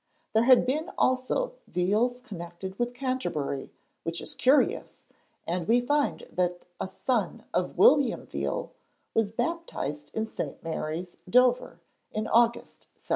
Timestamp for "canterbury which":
2.95-4.19